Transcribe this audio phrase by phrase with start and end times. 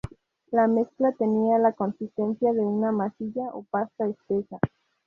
[0.49, 4.57] La mezcla tenía la consistencia de una masilla o pasta espesa.